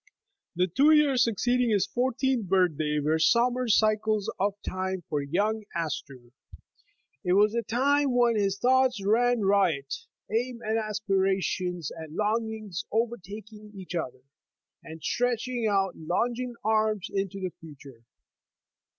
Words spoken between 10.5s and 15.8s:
and aspirations and longings overtaking each other, and stretching